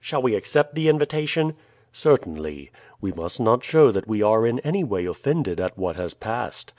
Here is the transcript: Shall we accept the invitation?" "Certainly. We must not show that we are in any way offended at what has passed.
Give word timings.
Shall 0.03 0.23
we 0.23 0.33
accept 0.33 0.73
the 0.73 0.89
invitation?" 0.89 1.53
"Certainly. 1.93 2.71
We 3.01 3.11
must 3.11 3.39
not 3.39 3.63
show 3.63 3.91
that 3.91 4.07
we 4.07 4.23
are 4.23 4.47
in 4.47 4.57
any 4.61 4.83
way 4.83 5.05
offended 5.05 5.59
at 5.59 5.77
what 5.77 5.95
has 5.95 6.15
passed. 6.15 6.69